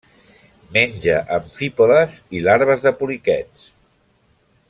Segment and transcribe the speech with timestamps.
[0.77, 3.71] Menja amfípodes i larves de poliquets.